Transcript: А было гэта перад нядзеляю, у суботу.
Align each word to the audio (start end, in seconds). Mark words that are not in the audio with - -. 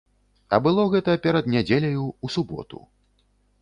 А 0.55 0.59
было 0.67 0.85
гэта 0.95 1.11
перад 1.27 1.53
нядзеляю, 1.57 2.03
у 2.09 2.27
суботу. 2.39 2.77